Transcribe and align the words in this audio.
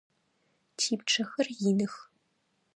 Типчъэхэр 0.77 1.47
иных. 1.67 1.93